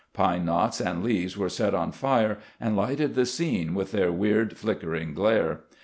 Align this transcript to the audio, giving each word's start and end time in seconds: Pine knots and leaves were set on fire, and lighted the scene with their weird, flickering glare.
Pine 0.13 0.43
knots 0.45 0.81
and 0.81 1.03
leaves 1.03 1.37
were 1.37 1.47
set 1.47 1.75
on 1.75 1.91
fire, 1.91 2.39
and 2.59 2.75
lighted 2.75 3.13
the 3.13 3.23
scene 3.23 3.75
with 3.75 3.91
their 3.91 4.11
weird, 4.11 4.57
flickering 4.57 5.13
glare. 5.13 5.59